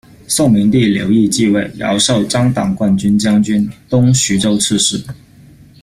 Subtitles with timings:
[0.27, 4.99] 宋明帝刘彧继位，遥授张谠冠军将军、东徐州刺史。